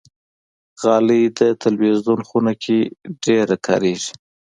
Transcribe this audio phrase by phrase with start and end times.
[0.81, 2.77] غالۍ د تلویزون خونه کې
[3.25, 4.11] ډېره کاریږي.